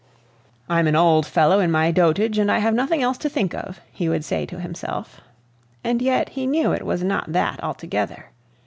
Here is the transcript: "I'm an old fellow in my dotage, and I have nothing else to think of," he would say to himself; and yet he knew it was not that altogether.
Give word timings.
"I'm 0.67 0.87
an 0.87 0.95
old 0.95 1.27
fellow 1.27 1.59
in 1.59 1.69
my 1.69 1.91
dotage, 1.91 2.39
and 2.39 2.51
I 2.51 2.57
have 2.57 2.73
nothing 2.73 3.03
else 3.03 3.19
to 3.19 3.29
think 3.29 3.53
of," 3.53 3.79
he 3.91 4.09
would 4.09 4.25
say 4.25 4.47
to 4.47 4.59
himself; 4.59 5.21
and 5.83 6.01
yet 6.01 6.29
he 6.29 6.47
knew 6.47 6.71
it 6.71 6.87
was 6.87 7.03
not 7.03 7.33
that 7.33 7.63
altogether. 7.63 8.31